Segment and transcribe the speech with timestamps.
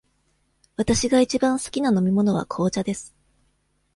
[0.77, 3.13] わたしがいちばん好きな飲み物は紅茶です。